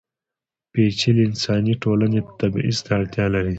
پېچلې 0.71 1.21
انساني 1.29 1.73
ټولنې 1.83 2.19
تبعیض 2.39 2.77
ته 2.85 2.89
اړتیا 2.99 3.25
لري. 3.33 3.49